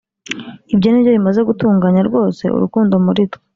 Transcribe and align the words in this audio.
Ibyo 0.73 0.87
ni 0.89 1.01
byo 1.01 1.11
bimaze 1.17 1.39
gutunganya 1.49 2.01
rwose 2.09 2.43
urukundo 2.55 2.93
muri 3.05 3.21
twe, 3.31 3.39